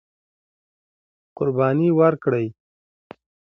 قرباني 1.37 1.89
ورکړئ. 1.99 2.47